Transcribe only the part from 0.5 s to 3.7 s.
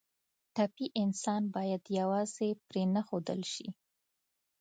ټپي انسان باید یوازې پرېنښودل شي.